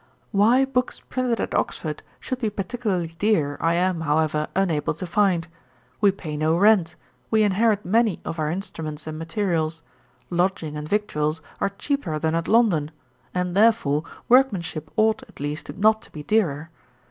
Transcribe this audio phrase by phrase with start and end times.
[0.31, 5.47] 'Why books printed at Oxford should be particularly dear, I am, however, unable to find.
[5.99, 6.95] We pay no rent;
[7.29, 9.83] we inherit many of our instruments and materials;
[10.31, 12.89] lodging and victuals are cheaper than at London;
[13.35, 16.71] and, therefore, workmanship ought, at least, not to be dearer.